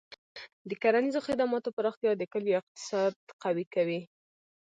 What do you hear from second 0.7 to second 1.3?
کرنیزو